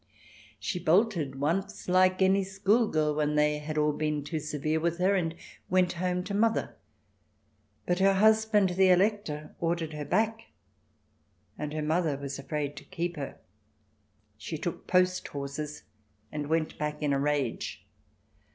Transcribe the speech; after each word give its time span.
She 0.59 0.79
bolted 0.79 1.39
once 1.39 1.87
like 1.87 2.23
any 2.23 2.43
schoolgirl 2.43 3.13
when 3.13 3.35
they 3.35 3.59
had 3.59 3.77
all 3.77 3.93
been 3.93 4.23
too 4.23 4.39
severe 4.39 4.79
with 4.79 4.97
her, 4.97 5.13
and 5.13 5.35
went 5.69 5.93
home 5.93 6.23
to 6.23 6.33
her 6.33 6.39
mother. 6.39 6.75
But 7.85 7.99
her 7.99 8.15
husband, 8.15 8.69
the 8.71 8.89
Elector, 8.89 9.55
ordered 9.59 9.93
her 9.93 10.03
back, 10.05 10.47
and 11.55 11.71
her 11.73 11.83
mother 11.83 12.17
was 12.17 12.39
afraid 12.39 12.75
to 12.77 12.83
keep 12.83 13.15
her. 13.15 13.37
She 14.39 14.57
took 14.57 14.87
post 14.87 15.27
horses, 15.27 15.83
and 16.31 16.47
went 16.47 16.79
back 16.79 17.03
in 17.03 17.13
a 17.13 17.19
rage. 17.19 17.85